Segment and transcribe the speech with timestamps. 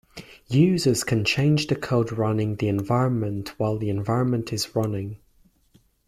[0.47, 5.19] Users can change the code running the environment while the environment is running.